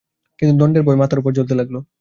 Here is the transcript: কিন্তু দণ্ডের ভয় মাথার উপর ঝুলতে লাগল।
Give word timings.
কিন্তু 0.39 0.53
দণ্ডের 0.59 0.83
ভয় 0.83 0.97
মাথার 1.01 1.21
উপর 1.21 1.31
ঝুলতে 1.37 1.55
লাগল। 1.55 1.75